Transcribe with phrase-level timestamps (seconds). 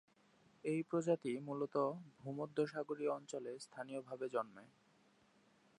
[0.63, 1.75] এই প্রজাতি মূলত
[2.19, 4.65] ভূমধ্যসাগরীয় অঞ্চলে স্থানীয়ভাবে জন্মে।